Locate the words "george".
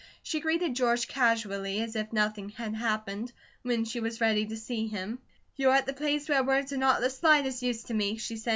0.75-1.07